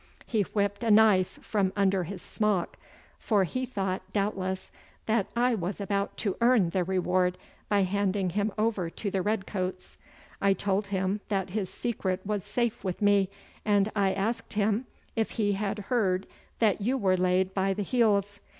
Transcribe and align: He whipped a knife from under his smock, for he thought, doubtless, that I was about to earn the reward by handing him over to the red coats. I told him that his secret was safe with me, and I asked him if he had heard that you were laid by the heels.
He 0.25 0.41
whipped 0.41 0.81
a 0.83 0.89
knife 0.89 1.37
from 1.43 1.71
under 1.75 2.05
his 2.05 2.23
smock, 2.23 2.75
for 3.19 3.43
he 3.43 3.67
thought, 3.67 4.01
doubtless, 4.13 4.71
that 5.05 5.27
I 5.35 5.53
was 5.53 5.79
about 5.79 6.17
to 6.25 6.37
earn 6.41 6.71
the 6.71 6.83
reward 6.83 7.37
by 7.69 7.81
handing 7.83 8.31
him 8.31 8.51
over 8.57 8.89
to 8.89 9.11
the 9.11 9.21
red 9.21 9.45
coats. 9.45 9.97
I 10.41 10.53
told 10.53 10.87
him 10.87 11.21
that 11.29 11.51
his 11.51 11.69
secret 11.69 12.25
was 12.25 12.43
safe 12.43 12.83
with 12.83 12.99
me, 13.03 13.29
and 13.63 13.91
I 13.95 14.11
asked 14.13 14.53
him 14.53 14.87
if 15.15 15.29
he 15.37 15.51
had 15.51 15.77
heard 15.77 16.25
that 16.57 16.81
you 16.81 16.97
were 16.97 17.15
laid 17.15 17.53
by 17.53 17.75
the 17.75 17.83
heels. 17.83 18.39